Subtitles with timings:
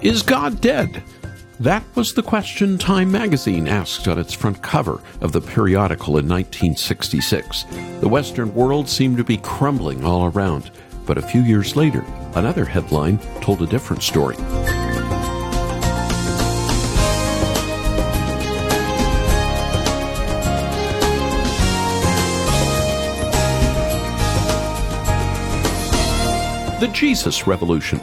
[0.00, 1.02] Is God dead?
[1.58, 6.28] That was the question Time magazine asked on its front cover of the periodical in
[6.28, 7.64] 1966.
[8.00, 10.70] The Western world seemed to be crumbling all around,
[11.04, 12.04] but a few years later,
[12.36, 14.36] another headline told a different story.
[26.78, 28.00] The Jesus Revolution.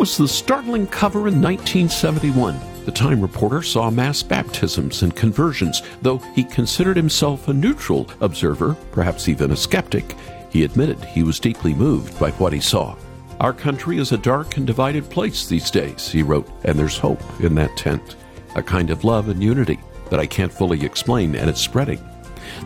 [0.00, 2.58] Was the startling cover in 1971.
[2.86, 5.82] The Time reporter saw mass baptisms and conversions.
[6.00, 10.16] Though he considered himself a neutral observer, perhaps even a skeptic,
[10.48, 12.96] he admitted he was deeply moved by what he saw.
[13.40, 17.20] Our country is a dark and divided place these days, he wrote, and there's hope
[17.40, 18.16] in that tent.
[18.54, 22.02] A kind of love and unity that I can't fully explain, and it's spreading.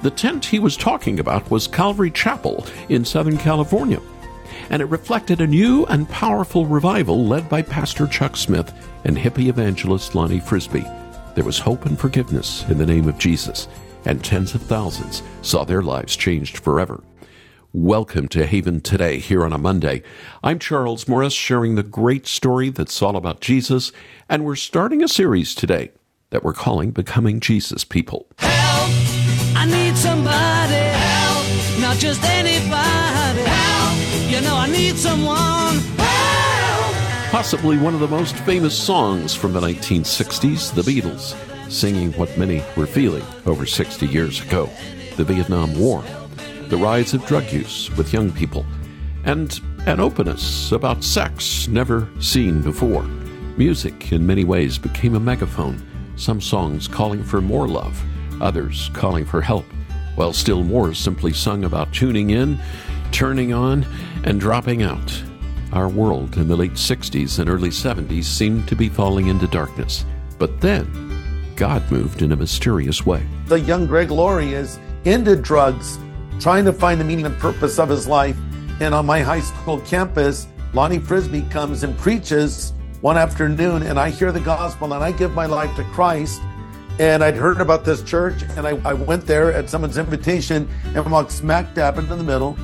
[0.04, 4.00] The tent he was talking about was Calvary Chapel in Southern California
[4.70, 8.72] and it reflected a new and powerful revival led by Pastor Chuck Smith
[9.04, 10.86] and hippie evangelist Lonnie Frisbee.
[11.34, 13.68] There was hope and forgiveness in the name of Jesus,
[14.04, 17.02] and tens of thousands saw their lives changed forever.
[17.72, 20.02] Welcome to Haven Today here on a Monday.
[20.44, 23.90] I'm Charles Morris sharing the great story that's all about Jesus,
[24.28, 25.90] and we're starting a series today
[26.30, 28.28] that we're calling Becoming Jesus People.
[28.38, 28.90] Help!
[29.56, 30.74] I need somebody.
[30.74, 31.80] Help!
[31.80, 33.23] Not just anybody.
[34.34, 35.78] You know I need someone.
[35.96, 37.30] Help!
[37.30, 41.36] Possibly one of the most famous songs from the 1960s, The Beatles,
[41.70, 44.68] singing what many were feeling over 60 years ago
[45.16, 46.02] the Vietnam War,
[46.66, 48.66] the rise of drug use with young people,
[49.22, 53.04] and an openness about sex never seen before.
[53.56, 55.80] Music, in many ways, became a megaphone,
[56.16, 58.02] some songs calling for more love,
[58.40, 59.66] others calling for help,
[60.16, 62.58] while still more simply sung about tuning in
[63.14, 63.86] turning on
[64.24, 65.22] and dropping out.
[65.72, 70.04] Our world in the late 60s and early 70s seemed to be falling into darkness.
[70.36, 73.24] But then, God moved in a mysterious way.
[73.46, 75.96] The young Greg Laurie is into drugs,
[76.40, 78.36] trying to find the meaning and purpose of his life.
[78.80, 84.10] And on my high school campus, Lonnie Frisbee comes and preaches one afternoon, and I
[84.10, 86.42] hear the gospel and I give my life to Christ.
[86.98, 91.10] And I'd heard about this church, and I, I went there at someone's invitation and
[91.10, 92.56] walked smack dab into the middle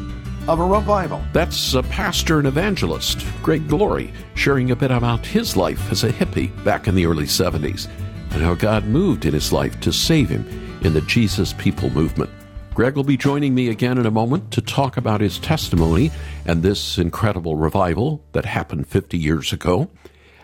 [0.48, 1.22] of a revival.
[1.32, 6.12] That's a pastor and evangelist, Greg Laurie, sharing a bit about his life as a
[6.12, 7.88] hippie back in the early 70s
[8.32, 10.46] and how God moved in his life to save him
[10.82, 12.30] in the Jesus People movement.
[12.74, 16.10] Greg will be joining me again in a moment to talk about his testimony
[16.46, 19.90] and this incredible revival that happened 50 years ago.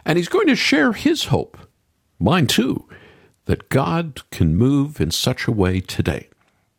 [0.04, 1.56] And he's going to share his hope,
[2.18, 2.86] mine too,
[3.46, 6.28] that God can move in such a way today.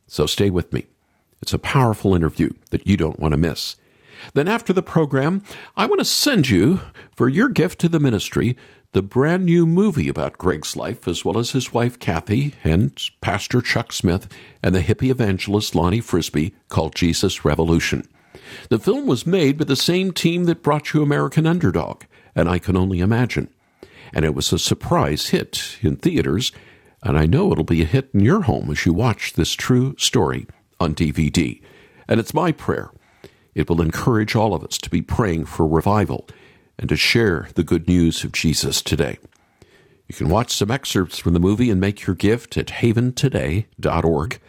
[0.06, 0.86] So stay with me.
[1.42, 3.76] It's a powerful interview that you don't want to miss.
[4.34, 5.44] Then, after the program,
[5.76, 6.82] I want to send you,
[7.16, 8.58] for your gift to the ministry,
[8.94, 13.62] the brand new movie about Greg's life, as well as his wife Kathy and Pastor
[13.62, 14.28] Chuck Smith
[14.64, 18.08] and the hippie evangelist Lonnie Frisbee called Jesus Revolution.
[18.70, 22.04] The film was made by the same team that brought you American Underdog,
[22.36, 23.50] and I can only imagine.
[24.14, 26.52] And it was a surprise hit in theaters,
[27.04, 29.96] and I know it'll be a hit in your home as you watch this true
[29.98, 30.48] story
[30.80, 31.62] on DVD.
[32.08, 32.92] And it's my prayer.
[33.54, 36.28] It will encourage all of us to be praying for revival
[36.78, 39.18] and to share the good news of Jesus today.
[40.08, 44.40] You can watch some excerpts from the movie and make your gift at haventoday.org.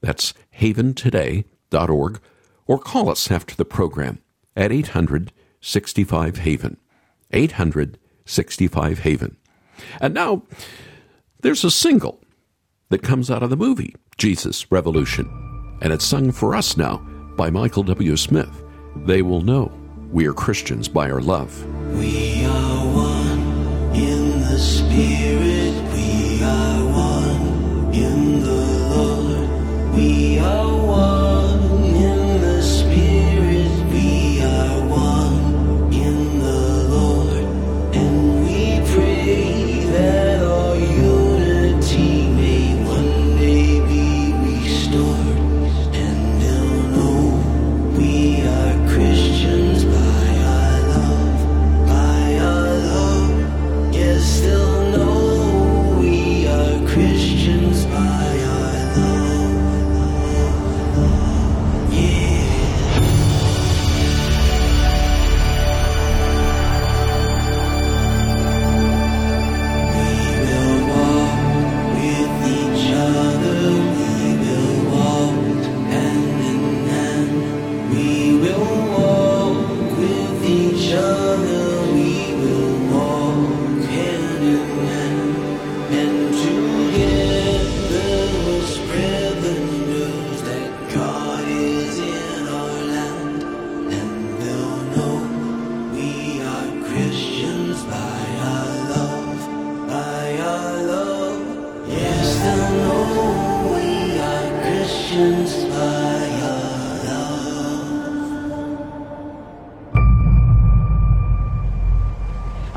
[0.00, 2.20] That's haventoday.org.
[2.66, 4.18] Or call us after the program
[4.54, 6.76] at 800 65 Haven.
[7.32, 9.36] 800 65 Haven.
[10.00, 10.42] And now,
[11.40, 12.20] there's a single
[12.90, 15.47] that comes out of the movie, Jesus Revolution
[15.80, 16.98] and it's sung for us now
[17.36, 18.16] by Michael W.
[18.16, 18.64] Smith.
[18.96, 19.72] They will know
[20.10, 21.64] we are Christians by our love.
[21.94, 25.74] We are one in the Spirit.
[25.92, 26.87] We are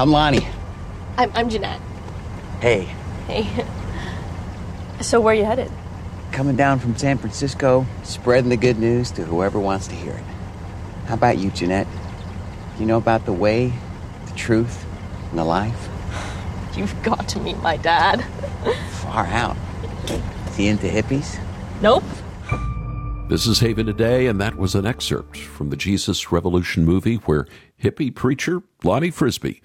[0.02, 0.48] I'm Lonnie.
[1.16, 1.80] I'm, I'm Jeanette.
[2.60, 2.86] Hey,
[3.28, 3.48] Hey.
[5.00, 5.72] So where are you headed?
[6.32, 10.24] coming down from San Francisco, spreading the good news to whoever wants to hear it.
[11.06, 11.86] How about you, Jeanette?
[12.80, 13.74] You know about the way,
[14.26, 14.88] the truth,
[15.30, 15.88] and the life?
[16.76, 18.26] You've got to meet my dad.
[19.04, 19.56] Far out.
[20.48, 21.40] Is he into hippies?
[21.80, 22.04] Nope.
[23.30, 27.46] This is Haven Today, and that was an excerpt from the Jesus Revolution movie where
[27.80, 29.62] hippie preacher Lonnie Frisbee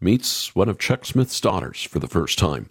[0.00, 2.70] meets one of Chuck Smith's daughters for the first time.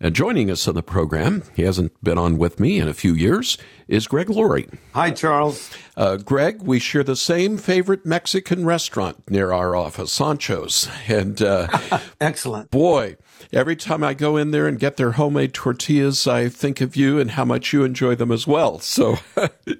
[0.00, 3.14] And joining us on the program, he hasn't been on with me in a few
[3.14, 4.68] years, is Greg Laurie.
[4.94, 5.72] Hi, Charles.
[5.96, 10.88] Uh, Greg, we share the same favorite Mexican restaurant near our office, Sancho's.
[11.08, 11.66] And uh,
[12.20, 12.70] Excellent.
[12.70, 13.16] boy,
[13.52, 17.18] every time I go in there and get their homemade tortillas, I think of you
[17.18, 18.78] and how much you enjoy them as well.
[18.88, 19.16] So,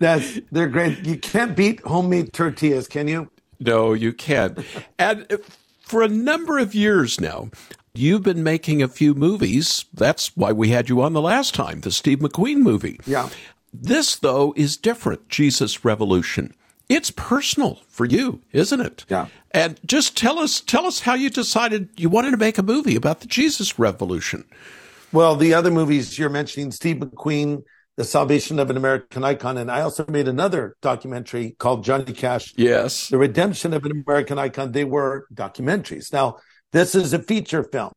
[0.01, 1.07] That's they're great.
[1.07, 3.31] You can't beat homemade tortillas, can you?
[3.61, 4.59] no, you can't.
[4.99, 5.27] And
[5.89, 7.51] for a number of years now,
[7.95, 9.87] you've been making a few movies.
[9.95, 13.01] That's why we had you on the last time, the Steve McQueen movie.
[13.07, 13.31] Yeah.
[13.73, 16.55] This, though, is different Jesus Revolution.
[16.89, 19.05] It's personal for you, isn't it?
[19.09, 19.29] Yeah.
[19.51, 22.97] And just tell us tell us how you decided you wanted to make a movie
[22.97, 24.45] about the Jesus Revolution.
[25.13, 27.63] Well, the other movies you're mentioning, Steve McQueen,
[27.99, 32.55] The Salvation of an American Icon, and I also made another documentary called Johnny Cash,
[32.57, 33.09] Yes.
[33.09, 34.71] The Redemption of an American Icon.
[34.71, 36.13] They were documentaries.
[36.13, 36.37] Now,
[36.73, 37.91] this is a feature film.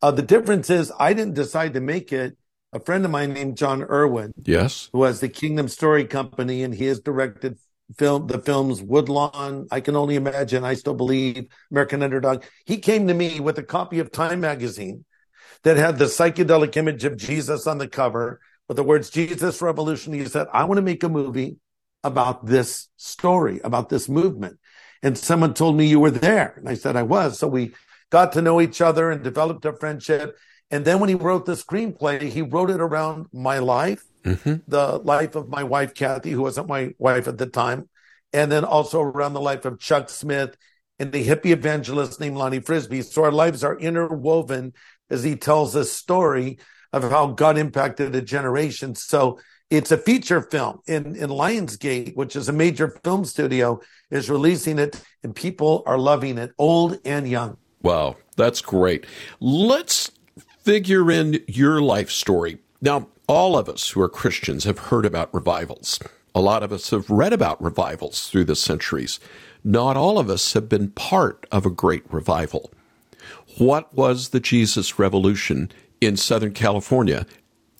[0.00, 2.36] Uh, the difference is I didn't decide to make it.
[2.72, 4.88] A friend of mine named Jon Erwin, Yes.
[4.92, 7.58] who has the Kingdom Story Company, and he has directed
[7.98, 12.44] film the films Woodlawn, I Can Only Imagine, I Still Believe, American Underdog.
[12.66, 15.04] He came to me with a copy of Time magazine
[15.64, 20.12] that had the psychedelic image of Jesus on the cover with the words Jesus Revolution.
[20.12, 21.56] He said, I want to make a movie
[22.02, 24.58] about this story, about this movement.
[25.02, 26.54] And someone told me you were there.
[26.56, 27.38] And I said, I was.
[27.38, 27.74] So we
[28.10, 30.36] got to know each other and developed a friendship.
[30.70, 34.56] And then when he wrote the screenplay, he wrote it around my life, mm-hmm.
[34.66, 37.88] the life of my wife, Kathy, who wasn't my wife at the time,
[38.32, 40.56] and then also around the life of Chuck Smith
[40.98, 43.02] and the hippie evangelist named Lonnie Frisbee.
[43.02, 44.72] So our lives are interwoven
[45.10, 46.58] as he tells this story
[47.02, 48.94] of how God impacted a generation.
[48.94, 49.38] So
[49.70, 53.80] it's a feature film in, in Lionsgate, which is a major film studio,
[54.10, 57.56] is releasing it and people are loving it, old and young.
[57.82, 59.06] Wow, that's great.
[59.40, 60.12] Let's
[60.60, 62.58] figure in your life story.
[62.80, 65.98] Now, all of us who are Christians have heard about revivals.
[66.34, 69.18] A lot of us have read about revivals through the centuries.
[69.64, 72.70] Not all of us have been part of a great revival.
[73.58, 75.70] What was the Jesus Revolution
[76.06, 77.26] in Southern California?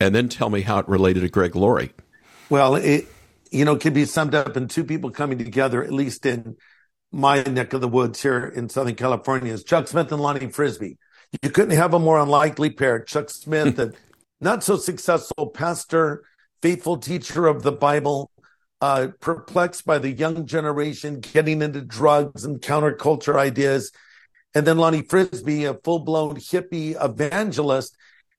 [0.01, 1.93] And then tell me how it related to Greg Laurie.
[2.51, 3.07] Well, it,
[3.51, 6.57] you know, can be summed up in two people coming together, at least in
[7.13, 10.99] my neck of the woods here in Southern California, is Chuck Smith and Lonnie Frisbee.
[11.43, 13.01] You couldn't have a more unlikely pair.
[13.01, 13.93] Chuck Smith, a
[14.41, 16.25] not so successful pastor,
[16.61, 18.31] faithful teacher of the Bible,
[18.81, 23.93] uh, perplexed by the young generation getting into drugs and counterculture ideas.
[24.55, 27.97] And then Lonnie Frisbee, a full blown hippie evangelist.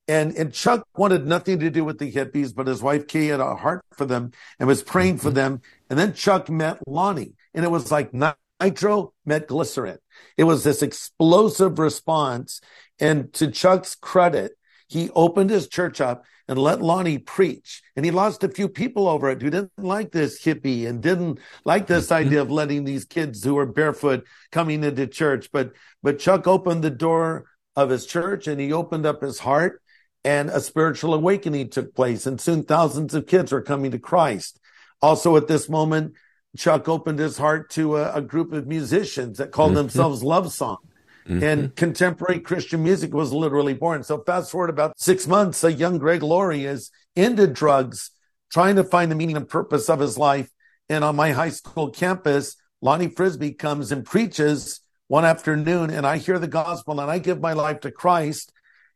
[0.07, 3.39] And, and Chuck wanted nothing to do with the hippies, but his wife Kay had
[3.39, 5.35] a heart for them and was praying for mm-hmm.
[5.35, 5.61] them.
[5.89, 9.97] And then Chuck met Lonnie and it was like nitro met glycerin.
[10.37, 12.61] It was this explosive response.
[12.99, 14.53] And to Chuck's credit,
[14.87, 17.81] he opened his church up and let Lonnie preach.
[17.95, 21.39] And he lost a few people over it who didn't like this hippie and didn't
[21.63, 22.27] like this mm-hmm.
[22.27, 25.49] idea of letting these kids who were barefoot coming into church.
[25.51, 27.45] But, but Chuck opened the door
[27.75, 29.81] of his church and he opened up his heart
[30.25, 32.25] and a spiritual awakening took place.
[32.25, 34.59] And soon thousands of kids were coming to Christ.
[35.01, 36.15] Also at this moment,
[36.57, 39.77] Chuck opened his heart to a, a group of musicians that called mm-hmm.
[39.77, 40.79] themselves Love Song.
[41.27, 41.43] Mm-hmm.
[41.43, 44.03] And contemporary Christian music was literally born.
[44.03, 48.11] So fast forward about six months, a young Greg Laurie is into drugs,
[48.51, 50.49] trying to find the meaning and purpose of his life.
[50.89, 56.17] And on my high school campus, Lonnie Frisbee comes and preaches one afternoon and I
[56.17, 58.51] hear the gospel and I give my life to Christ.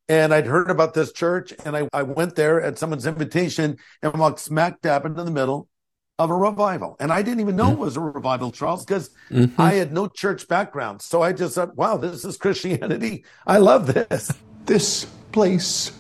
[0.09, 4.13] And I'd heard about this church and I, I went there at someone's invitation and
[4.15, 5.69] walked smack dab into the middle
[6.17, 6.97] of a revival.
[6.99, 7.73] And I didn't even know mm-hmm.
[7.73, 9.61] it was a revival, Charles, because mm-hmm.
[9.61, 11.03] I had no church background.
[11.03, 13.23] So I just thought, wow, this is Christianity.
[13.45, 14.33] I love this.
[14.65, 15.91] This place,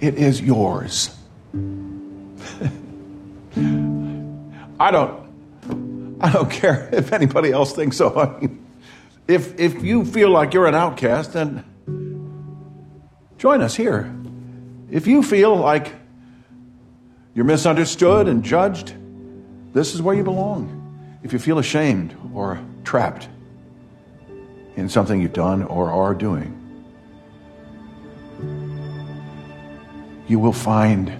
[0.00, 1.10] it is yours.
[4.78, 8.16] I don't, I don't care if anybody else thinks so.
[8.16, 8.64] I mean,
[9.26, 11.64] if if you feel like you're an outcast, then
[13.38, 14.12] join us here.
[14.90, 15.92] If you feel like
[17.34, 18.94] you're misunderstood and judged,
[19.72, 21.18] this is where you belong.
[21.22, 23.28] If you feel ashamed or trapped,
[24.76, 26.52] in something you've done or are doing,
[30.28, 31.12] you will find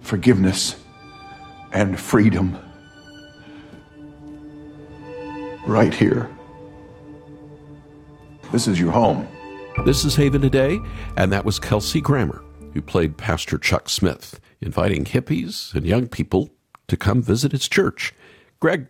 [0.00, 0.76] forgiveness
[1.72, 2.58] and freedom
[5.66, 6.28] right here.
[8.50, 9.28] This is your home.
[9.80, 10.78] This is Haven Today,
[11.16, 16.50] and that was Kelsey Grammer, who played Pastor Chuck Smith, inviting hippies and young people
[16.86, 18.14] to come visit his church.
[18.60, 18.86] Greg,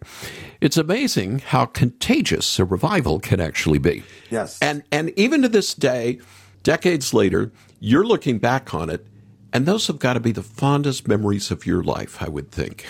[0.61, 4.03] it's amazing how contagious a revival can actually be.
[4.29, 4.59] Yes.
[4.61, 6.21] And and even to this day,
[6.63, 9.07] decades later, you're looking back on it,
[9.51, 12.85] and those have got to be the fondest memories of your life, I would think.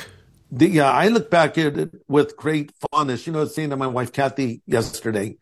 [0.51, 3.29] Yeah, I look back at it with great fondness.
[3.29, 5.37] You know, saying to my wife Kathy yesterday,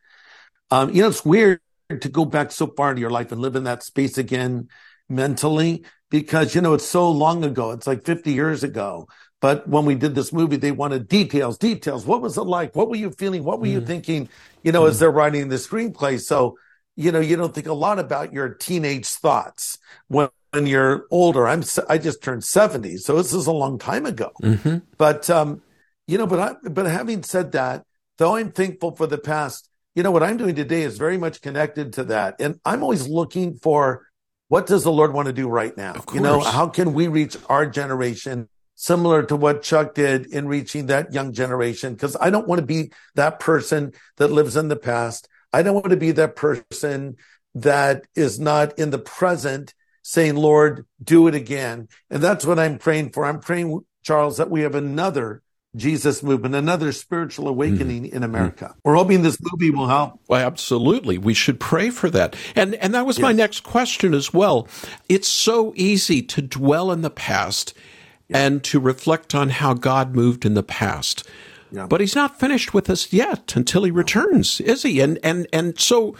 [0.71, 1.61] um, you know, it's weird
[1.99, 4.69] to go back so far into your life and live in that space again
[5.09, 7.73] mentally because, you know, it's so long ago.
[7.73, 9.09] It's like 50 years ago.
[9.41, 12.05] But when we did this movie, they wanted details, details.
[12.05, 12.77] What was it like?
[12.77, 13.43] What were you feeling?
[13.43, 13.73] What were mm.
[13.73, 14.29] you thinking,
[14.63, 14.91] you know, mm.
[14.91, 16.21] as they're writing the screenplay?
[16.21, 16.59] So,
[16.95, 19.79] you know, you don't think a lot about your teenage thoughts
[20.09, 21.49] when, when you're older.
[21.49, 22.99] I'm, I just turned 70.
[22.99, 24.31] So this is a long time ago.
[24.43, 24.79] Mm-hmm.
[24.99, 25.63] But, um,
[26.07, 27.85] you know, but I, but having said that,
[28.19, 31.41] though I'm thankful for the past, you know, what I'm doing today is very much
[31.41, 32.37] connected to that.
[32.41, 34.07] And I'm always looking for
[34.49, 36.03] what does the Lord want to do right now?
[36.13, 40.87] You know, how can we reach our generation similar to what Chuck did in reaching
[40.87, 41.95] that young generation?
[41.95, 45.29] Because I don't want to be that person that lives in the past.
[45.53, 47.17] I don't want to be that person
[47.55, 51.89] that is not in the present saying, Lord, do it again.
[52.11, 53.25] And that's what I'm praying for.
[53.25, 55.43] I'm praying, Charles, that we have another
[55.77, 58.75] Jesus movement, another spiritual awakening mm in America.
[58.75, 60.21] mm We're hoping this movie will help.
[60.27, 61.17] Well, absolutely.
[61.17, 62.35] We should pray for that.
[62.57, 63.23] And and that was yes.
[63.23, 64.67] my next question as well.
[65.09, 67.73] It's so easy to dwell in the past
[68.29, 68.39] yeah.
[68.39, 71.29] and to reflect on how God moved in the past.
[71.71, 71.87] Yeah.
[71.87, 75.01] But he's not finished with us yet until he returns, is he?
[75.01, 76.17] And and and so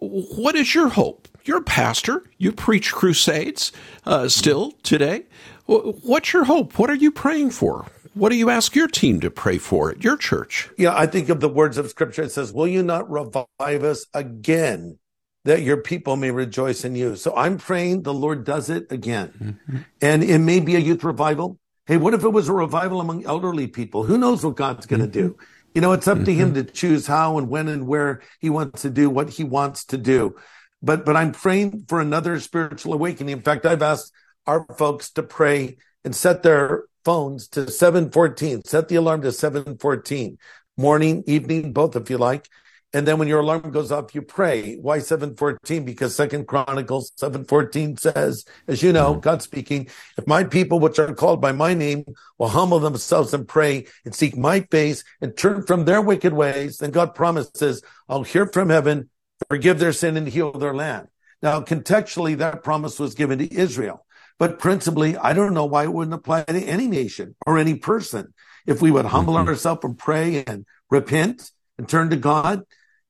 [0.00, 1.28] what is your hope?
[1.44, 2.24] You're a pastor.
[2.38, 3.70] You preach crusades
[4.04, 5.26] uh, still today.
[5.66, 6.78] What's your hope?
[6.78, 7.86] What are you praying for?
[8.14, 10.68] What do you ask your team to pray for at your church?
[10.76, 12.22] Yeah, I think of the words of scripture.
[12.22, 14.98] It says, Will you not revive us again
[15.44, 17.14] that your people may rejoice in you?
[17.14, 19.58] So I'm praying the Lord does it again.
[19.68, 19.76] Mm-hmm.
[20.02, 21.58] And it may be a youth revival.
[21.86, 24.04] Hey, what if it was a revival among elderly people?
[24.04, 25.28] Who knows what God's going to mm-hmm.
[25.28, 25.38] do?
[25.74, 26.24] You know, it's up mm-hmm.
[26.24, 26.66] to him mm-hmm.
[26.66, 29.98] to choose how and when and where he wants to do what he wants to
[29.98, 30.34] do.
[30.82, 33.36] But, but I'm praying for another spiritual awakening.
[33.36, 34.12] In fact, I've asked
[34.46, 38.64] our folks to pray and set their phones to 714.
[38.64, 40.38] Set the alarm to 714.
[40.76, 42.48] Morning, evening, both if you like.
[42.92, 44.74] And then when your alarm goes off, you pray.
[44.74, 45.84] Why 714?
[45.84, 49.20] Because Second Chronicles 714 says, as you know, mm-hmm.
[49.20, 49.88] God speaking,
[50.18, 52.04] if my people, which are called by my name,
[52.38, 56.78] will humble themselves and pray and seek my face and turn from their wicked ways,
[56.78, 59.08] then God promises, I'll hear from heaven,
[59.48, 61.06] forgive their sin and heal their land.
[61.42, 64.04] Now, contextually, that promise was given to Israel.
[64.40, 68.32] But principally, I don't know why it wouldn't apply to any nation or any person.
[68.66, 69.48] If we would humble mm-hmm.
[69.48, 72.62] ourselves and pray and repent and turn to God,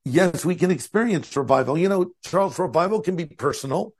[0.04, 1.78] yes, we can experience revival.
[1.78, 3.94] You know, Charles, revival can be personal.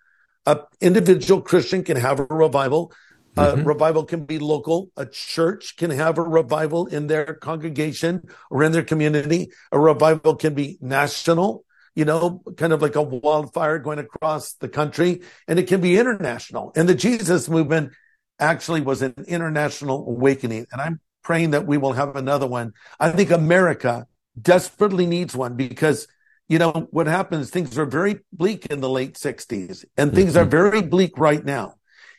[0.44, 2.92] An individual Christian can have a revival.
[3.36, 3.62] Mm-hmm.
[3.62, 4.90] revival can be local.
[4.96, 9.52] A church can have a revival in their congregation or in their community.
[9.70, 14.68] A revival can be national you know, kind of like a wildfire going across the
[14.68, 16.72] country, and it can be international.
[16.76, 17.92] And the Jesus movement
[18.38, 20.66] actually was an international awakening.
[20.72, 22.72] And I'm praying that we will have another one.
[22.98, 24.06] I think America
[24.40, 26.08] desperately needs one because,
[26.48, 30.42] you know, what happens, things were very bleak in the late 60s, and things mm-hmm.
[30.42, 31.74] are very bleak right now.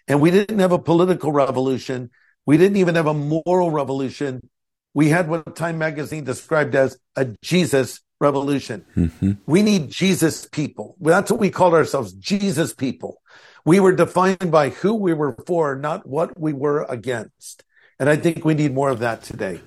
[0.07, 2.11] And we didn't have a political revolution.
[2.45, 4.49] We didn't even have a moral revolution.
[4.93, 8.85] We had what Time magazine described as a Jesus revolution.
[8.95, 9.31] Mm-hmm.
[9.45, 10.95] We need Jesus people.
[11.01, 13.21] That's what we called ourselves, Jesus people.
[13.65, 17.63] We were defined by who we were for, not what we were against.
[17.99, 19.61] And I think we need more of that today.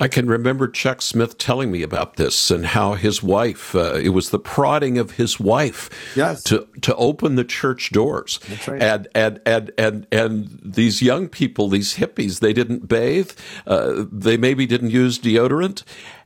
[0.00, 4.08] I can remember Chuck Smith telling me about this and how his wife, uh, it
[4.08, 6.42] was the prodding of his wife yes.
[6.44, 8.40] to, to open the church doors.
[8.66, 8.82] Right.
[8.82, 13.30] And, and, and, and, and these young people, these hippies, they didn't bathe.
[13.68, 15.84] Uh, they maybe didn't use deodorant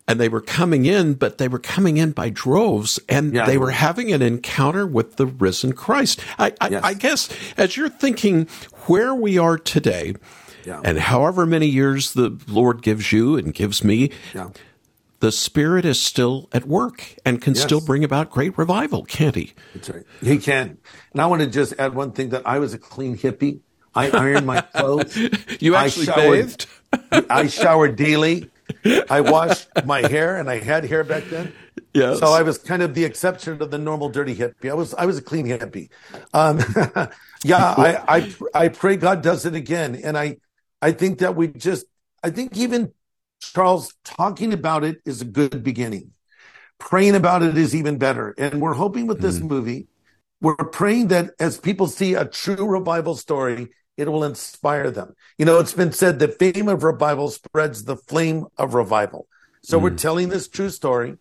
[0.09, 3.45] and they were coming in, but they were coming in by droves and yeah.
[3.45, 6.21] they were having an encounter with the risen Christ.
[6.39, 6.83] I, I, yes.
[6.83, 8.49] I guess as you're thinking
[8.87, 10.15] where we are today
[10.65, 10.81] yeah.
[10.83, 14.49] and however many years the Lord gives you and gives me, yeah.
[15.21, 17.63] the Spirit is still at work and can yes.
[17.63, 19.53] still bring about great revival, can't he?
[19.75, 20.05] That's right.
[20.23, 20.79] He can.
[21.13, 23.61] And I want to just add one thing that I was a clean hippie.
[23.95, 25.17] I ironed my clothes.
[25.61, 26.67] you actually I showered,
[27.11, 27.31] bathed?
[27.31, 28.51] I showered daily.
[29.11, 31.53] I washed my hair, and I had hair back then.
[31.95, 32.19] Yes.
[32.19, 34.71] So I was kind of the exception to the normal dirty hippie.
[34.71, 35.91] I was I was a clean hippie.
[36.33, 36.59] Um,
[37.45, 40.37] yeah, I, I I pray God does it again, and I
[40.83, 41.87] I think that we just
[42.23, 42.93] I think even
[43.41, 46.13] Charles talking about it is a good beginning.
[46.79, 49.49] Praying about it is even better, and we're hoping with this Mm.
[49.49, 49.89] movie,
[50.41, 55.15] we're praying that as people see a true revival story, it will inspire them.
[55.37, 59.27] You know, it's been said the fame of revival spreads the flame of revival.
[59.63, 59.99] So we're mm.
[59.99, 61.17] telling this true story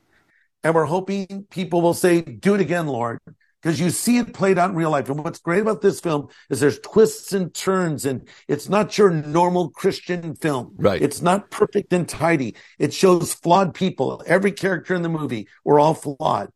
[0.64, 3.20] and we're hoping people will say, do it again, Lord,
[3.62, 5.10] because you see it played out in real life.
[5.10, 9.10] And what's great about this film is there's twists and turns and it's not your
[9.10, 10.76] normal Christian film.
[10.78, 11.02] Right.
[11.02, 12.56] It's not perfect and tidy.
[12.78, 14.24] It shows flawed people.
[14.28, 16.52] Every character in the movie, we're all flawed.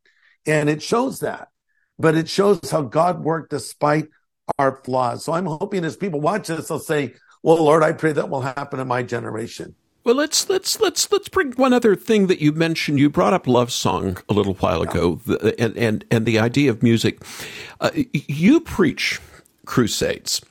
[0.45, 1.47] And it shows that,
[1.97, 4.07] but it shows how God worked despite
[4.59, 5.25] our flaws.
[5.25, 8.41] So I'm hoping as people watch this, they'll say, well, Lord, I pray that will
[8.41, 9.75] happen in my generation.
[10.03, 12.99] Well, let's let's let's let's bring one other thing that you mentioned.
[12.99, 16.71] You brought up love song a little while ago, the, and and and the idea
[16.71, 17.21] of music.
[17.79, 19.19] Uh, you preach
[19.65, 20.41] crusades.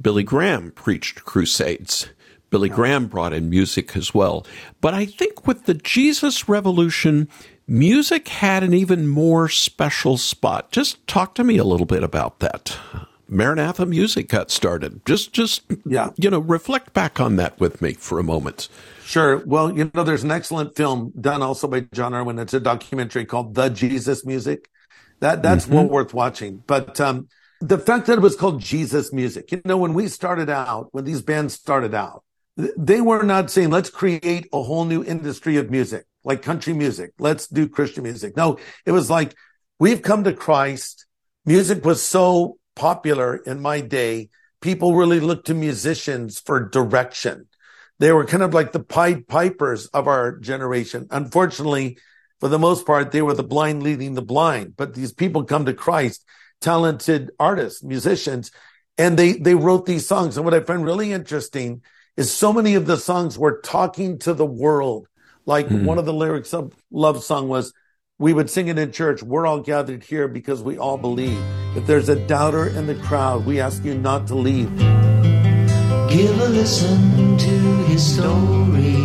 [0.00, 2.08] Billy Graham preached crusades.
[2.50, 4.44] Billy Graham brought in music as well.
[4.80, 7.28] But I think with the Jesus Revolution,
[7.68, 10.72] music had an even more special spot.
[10.72, 12.76] Just talk to me a little bit about that.
[13.28, 15.04] Maranatha music got started.
[15.04, 16.10] Just just Yeah.
[16.16, 18.68] you know, reflect back on that with me for a moment.
[19.04, 19.42] Sure.
[19.46, 22.38] Well, you know, there's an excellent film done also by Jon Erwin.
[22.38, 24.68] It's a documentary called The Jesus Music.
[25.20, 26.62] That that's well worth watching.
[26.66, 27.28] But um,
[27.60, 31.04] the fact that it was called Jesus Music, you know, when we started out, when
[31.04, 32.22] these bands started out,
[32.56, 37.12] they were not saying let's create a whole new industry of music, like country music.
[37.18, 38.36] Let's do Christian music.
[38.36, 39.34] No, it was like
[39.78, 41.06] we've come to Christ.
[41.44, 44.28] Music was so popular in my day.
[44.60, 47.48] People really looked to musicians for direction.
[47.98, 51.08] They were kind of like the Pied Pipers of our generation.
[51.10, 51.98] Unfortunately,
[52.40, 54.76] for the most part, they were the blind leading the blind.
[54.76, 56.24] But these people come to Christ,
[56.60, 58.50] talented artists, musicians,
[58.98, 60.36] and they, they wrote these songs.
[60.36, 61.82] And what I find really interesting
[62.16, 65.08] is so many of the songs were talking to the world.
[65.44, 65.84] Like mm-hmm.
[65.84, 67.72] one of the lyrics of Love Song was,
[68.18, 69.22] we would sing it in church.
[69.22, 71.38] We're all gathered here because we all believe.
[71.76, 74.74] If there's a doubter in the crowd, we ask you not to leave.
[76.08, 78.96] Give a listen to his story.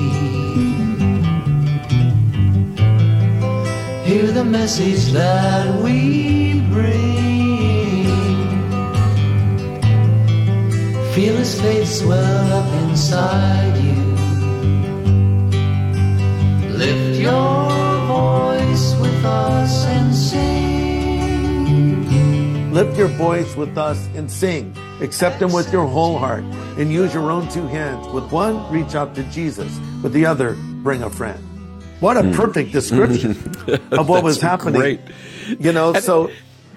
[4.08, 7.02] Hear the message that we bring.
[11.14, 14.02] Feel his faith swell up inside you.
[16.78, 17.81] Lift your
[19.22, 20.72] with us and sing.
[22.74, 24.76] Lift your voice with us and sing.
[25.02, 26.44] Accept him with your whole heart
[26.80, 28.08] and use your own two hands.
[28.08, 29.78] With one, reach out to Jesus.
[30.02, 31.38] With the other, bring a friend.
[32.00, 33.32] What a perfect description
[33.92, 34.48] of what was Hmm.
[34.48, 34.74] Happening.
[34.82, 35.00] great.
[35.60, 36.32] You know, so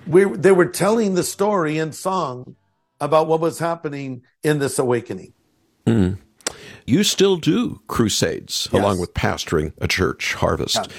[0.07, 2.57] we they were telling the story in song
[3.01, 5.33] about what was happening in this awakening.
[6.87, 8.83] You still do crusades Yes.
[8.83, 10.91] along with pastoring a church harvest.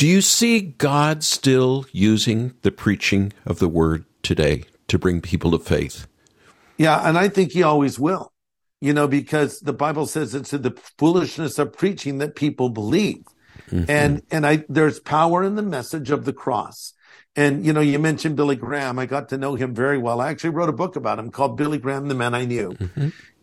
[0.00, 5.50] Do you see God still using the preaching of the word today to bring people
[5.50, 6.06] to faith?
[6.78, 8.32] Yeah, and I think he always will.
[8.80, 13.24] You know, because the Bible says it's the foolishness of preaching that people believe.
[13.70, 16.94] And and I there's power in the message of the cross.
[17.36, 18.98] And you know, you mentioned Billy Graham.
[18.98, 20.22] I got to know him very well.
[20.22, 22.74] I actually wrote a book about him called Billy Graham, the Man I Knew.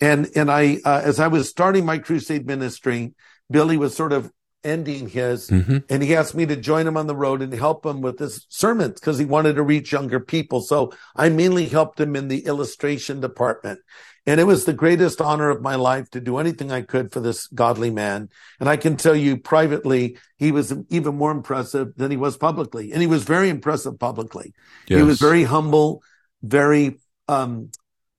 [0.01, 3.13] And and I uh, as I was starting my crusade ministry,
[3.47, 4.31] Billy was sort of
[4.67, 5.49] ending his
[5.89, 8.45] and he asked me to join him on the road and help him with his
[8.49, 10.61] sermons because he wanted to reach younger people.
[10.61, 13.79] So I mainly helped him in the illustration department.
[14.27, 17.21] And it was the greatest honor of my life to do anything I could for
[17.21, 18.29] this godly man.
[18.59, 22.91] And I can tell you privately, he was even more impressive than he was publicly.
[22.91, 24.53] And he was very impressive publicly.
[24.99, 26.03] He was very humble,
[26.43, 26.99] very,
[27.29, 27.71] um,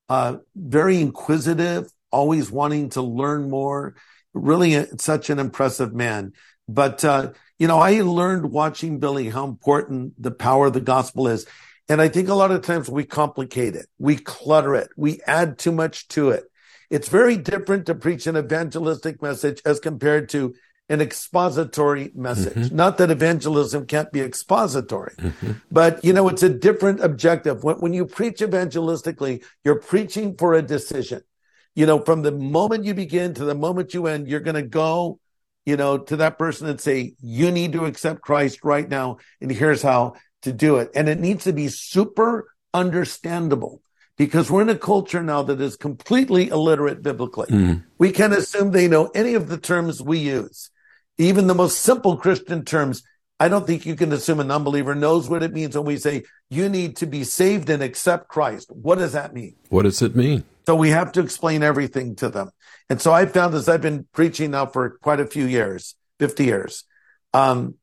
[0.09, 3.95] uh, very inquisitive, always wanting to learn more.
[4.35, 6.33] Really a, such an impressive man.
[6.69, 11.29] But, uh, you know, I learned watching Billy how important the power of the gospel
[11.29, 11.47] is.
[11.89, 13.87] And I think a lot of times we complicate it.
[13.99, 14.91] We clutter it.
[14.97, 16.45] We add too much to it.
[16.91, 20.55] It's very different to preach an evangelistic message as compared to
[20.91, 22.73] an expository message.
[22.73, 25.15] Not that evangelism can't be expository,
[25.71, 27.63] but you know, it's a different objective.
[27.63, 31.21] When, when you preach evangelistically, you're preaching for a decision.
[31.79, 34.63] You know, from the moment you begin to the moment you end, you're going to
[34.63, 35.21] go,
[35.65, 39.19] you know, to that person and say, you need to accept Christ right now.
[39.41, 40.91] And here's how to do it.
[40.97, 43.81] And it needs to be super understandable
[44.17, 47.47] because we're in a culture now that is completely illiterate biblically.
[47.49, 47.75] Hmm.
[47.97, 50.71] We can assume they know any of the terms we use,
[51.17, 53.05] even the most simple Christian terms.
[53.41, 56.25] I don't think you can assume an unbeliever knows what it means when we say
[56.51, 58.71] you need to be saved and accept Christ.
[58.71, 59.55] What does that mean?
[59.69, 60.45] What does it mean?
[60.67, 62.51] So we have to explain everything to them.
[62.91, 66.45] And so I found as I've been preaching now for quite a few years, 50
[66.45, 66.85] years,
[67.33, 67.75] um,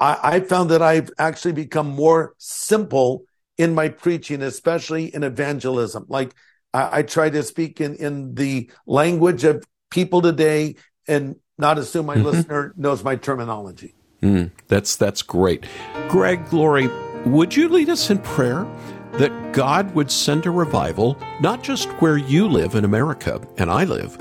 [0.00, 3.24] I, I found that I've actually become more simple
[3.56, 6.06] in my preaching, especially in evangelism.
[6.08, 6.34] Like
[6.74, 10.76] I, I try to speak in, in the language of people today
[11.08, 12.24] and not assume my mm-hmm.
[12.24, 13.94] listener knows my terminology.
[14.22, 15.66] Mm, that's that's great,
[16.08, 16.90] Greg Laurie,
[17.26, 18.66] Would you lead us in prayer
[19.12, 23.84] that God would send a revival, not just where you live in America and I
[23.84, 24.16] live,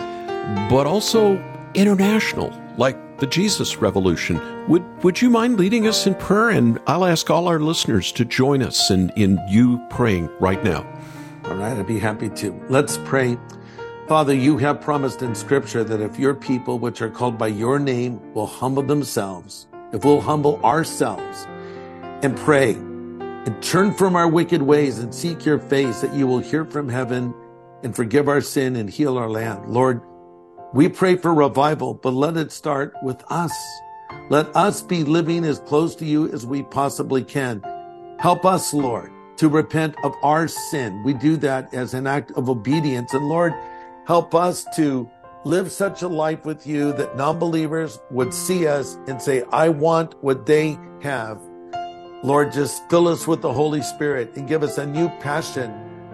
[0.70, 1.36] but also
[1.74, 4.40] international, like the Jesus Revolution.
[4.68, 6.50] Would would you mind leading us in prayer?
[6.50, 10.86] And I'll ask all our listeners to join us in, in you praying right now.
[11.46, 12.60] All right, I'd be happy to.
[12.70, 13.38] Let's pray.
[14.08, 17.80] Father, you have promised in Scripture that if your people, which are called by your
[17.80, 21.48] name, will humble themselves, if we'll humble ourselves
[22.22, 26.40] and pray and turn from our wicked ways and seek your face, that you will
[26.40, 27.34] hear from heaven
[27.82, 29.70] and forgive our sin and heal our land.
[29.70, 30.02] Lord,
[30.74, 33.54] we pray for revival, but let it start with us.
[34.30, 37.64] Let us be living as close to you as we possibly can.
[38.20, 41.04] Help us, Lord, to repent of our sin.
[41.04, 43.14] We do that as an act of obedience.
[43.14, 43.54] And Lord,
[44.08, 45.10] help us to
[45.46, 49.70] live such a life with you that non believers would see us and say, I
[49.70, 51.40] want what they have.
[52.24, 55.72] Lord, just fill us with the Holy Spirit and give us a new passion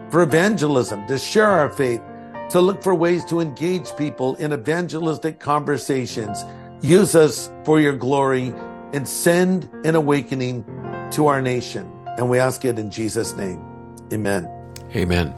[0.09, 2.01] for evangelism, to share our faith,
[2.49, 6.43] to look for ways to engage people in evangelistic conversations.
[6.81, 8.53] Use us for your glory
[8.91, 10.65] and send an awakening
[11.11, 11.89] to our nation.
[12.17, 13.63] And we ask it in Jesus' name.
[14.11, 14.49] Amen.
[14.93, 15.33] Amen.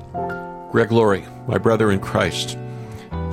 [0.72, 2.58] Greg Laurie, my brother in Christ,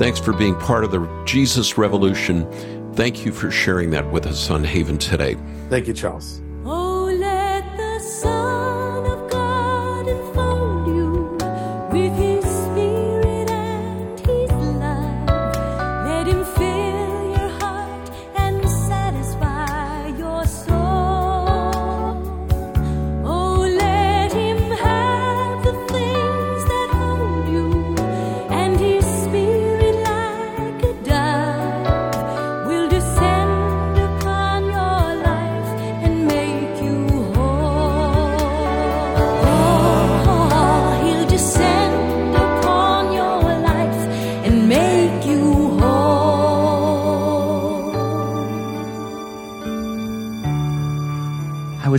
[0.01, 2.51] thanks for being part of the Jesus Revolution.
[2.95, 5.37] Thank you for sharing that with us on Haven today.
[5.69, 6.41] Thank you, Charles.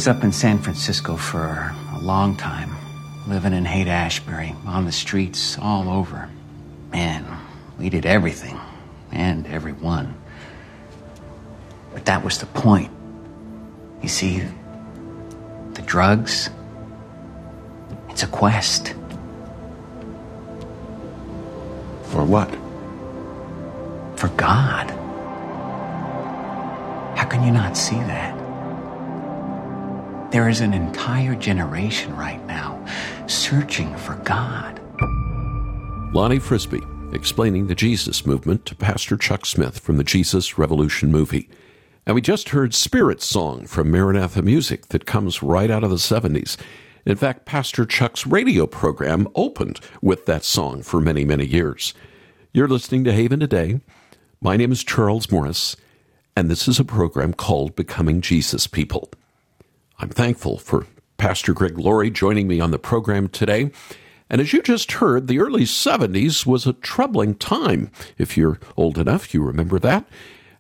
[0.02, 2.76] Was up in San Francisco for a long time,
[3.28, 6.28] living in Haight Ashbury, on the streets, all over.
[6.92, 7.24] Man,
[7.78, 8.60] we did everything
[9.12, 10.20] and everyone.
[11.94, 12.90] But that was the point.
[14.02, 14.42] You see,
[15.74, 16.50] the drugs,
[18.10, 18.96] it's a quest.
[22.06, 22.50] For what?
[24.18, 24.90] For God.
[27.16, 28.41] How can you not see that?
[30.32, 32.82] There is an entire generation right now
[33.28, 34.80] searching for God.
[36.14, 41.50] Lonnie Frisbee explaining the Jesus movement to Pastor Chuck Smith from the Jesus Revolution movie.
[42.06, 45.98] And we just heard Spirit Song from Maranatha Music that comes right out of the
[45.98, 46.56] 70s.
[47.06, 51.94] In fact, Pastor Chuck's radio program opened with that song for many, many years.
[52.54, 53.82] You're listening to Haven Today.
[54.40, 55.76] My name is Charles Morris,
[56.38, 59.12] and this is a program called Becoming Jesus People.
[60.02, 60.88] I'm thankful for
[61.18, 63.70] Pastor Greg Laurie joining me on the program today.
[64.32, 67.92] And as you just heard, the early 70s was a troubling time.
[68.18, 70.08] If you're old enough, you remember that.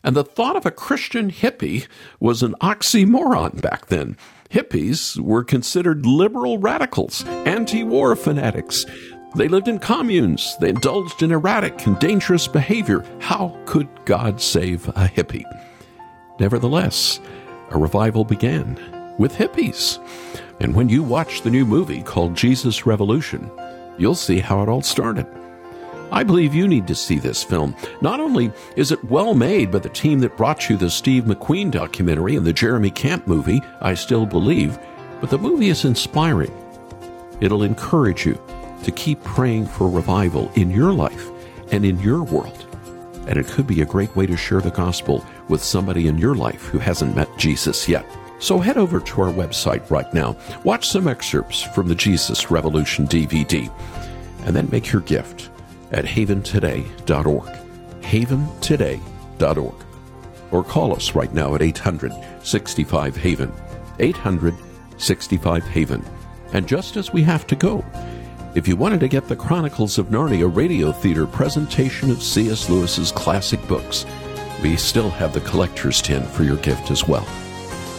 [0.04, 1.88] And the thought of a Christian hippie
[2.20, 4.16] was an oxymoron back then.
[4.52, 8.86] Hippies were considered liberal radicals, anti war fanatics.
[9.36, 10.56] They lived in communes.
[10.60, 13.04] They indulged in erratic and dangerous behavior.
[13.20, 15.46] How could God save a hippie?
[16.40, 17.20] Nevertheless,
[17.72, 20.00] a revival began with hippies.
[20.60, 23.50] And when you watch the new movie called Jesus Revolution,
[23.98, 25.28] you'll see how it all started.
[26.12, 27.76] I believe you need to see this film.
[28.02, 31.72] Not only is it well made by the team that brought you the Steve McQueen
[31.72, 34.78] documentary and the Jeremy Camp movie, I Still Believe,
[35.22, 36.52] but the movie is inspiring.
[37.40, 38.42] It'll encourage you
[38.84, 41.30] to keep praying for revival in your life
[41.72, 42.66] and in your world.
[43.28, 46.36] And it could be a great way to share the gospel with somebody in your
[46.36, 48.06] life who hasn't met Jesus yet.
[48.42, 53.08] So head over to our website right now, watch some excerpts from the Jesus Revolution
[53.08, 53.72] DVD,
[54.46, 55.52] and then make your gift
[55.92, 57.50] at haventoday.org.
[58.02, 59.86] Haventoday.org.
[60.50, 63.54] Or call us right now at 800 65 Haven.
[64.00, 64.56] 800
[64.98, 66.04] 65 Haven.
[66.52, 67.86] And just as we have to go,
[68.56, 72.70] if you wanted to get the Chronicles of Narnia Radio Theater presentation of C.S.
[72.70, 74.06] Lewis's classic books,
[74.64, 77.26] we still have the collector's tin for your gift as well.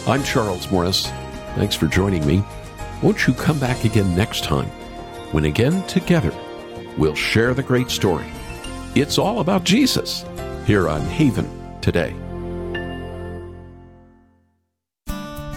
[0.05, 1.07] I'm Charles Morris.
[1.55, 2.43] Thanks for joining me.
[3.01, 4.67] Won't you come back again next time
[5.31, 6.33] when again together
[6.97, 8.25] we'll share the great story?
[8.95, 10.25] It's all about Jesus
[10.65, 12.13] here on Haven today.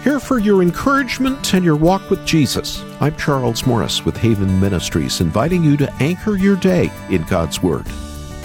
[0.04, 2.84] Here for your encouragement and your walk with Jesus.
[3.00, 7.86] I'm Charles Morris with Haven Ministries, inviting you to anchor your day in God's Word.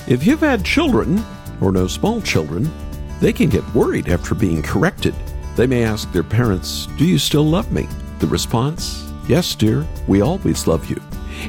[0.07, 1.23] If you've had children,
[1.61, 2.71] or know small children,
[3.19, 5.13] they can get worried after being corrected.
[5.55, 7.87] They may ask their parents, Do you still love me?
[8.19, 11.01] The response, Yes, dear, we always love you.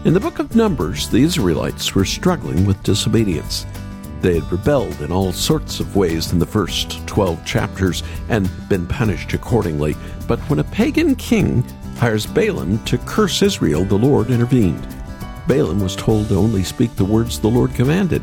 [0.05, 3.67] In the book of Numbers, the Israelites were struggling with disobedience.
[4.21, 8.87] They had rebelled in all sorts of ways in the first 12 chapters and been
[8.87, 9.97] punished accordingly.
[10.29, 11.63] But when a pagan king
[11.97, 14.87] hires Balaam to curse Israel, the Lord intervened.
[15.49, 18.23] Balaam was told to only speak the words the Lord commanded.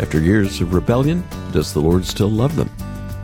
[0.00, 2.70] After years of rebellion, does the Lord still love them?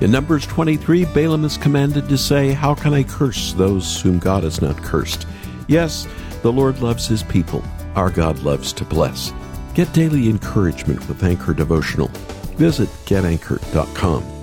[0.01, 4.45] In Numbers 23, Balaam is commanded to say, How can I curse those whom God
[4.45, 5.27] has not cursed?
[5.69, 6.09] Yes,
[6.41, 7.63] the Lord loves his people.
[7.97, 9.31] Our God loves to bless.
[9.75, 12.09] Get daily encouragement with Anchor Devotional.
[12.57, 14.40] Visit getanchor.com.